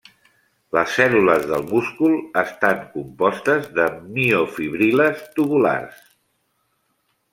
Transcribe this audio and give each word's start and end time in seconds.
Les 0.75 0.93
cèl·lules 0.99 1.43
del 1.51 1.67
múscul 1.73 2.15
estan 2.43 2.81
compostes 2.95 3.69
de 3.77 3.85
miofibril·les 4.17 5.23
tubulars. 5.37 6.05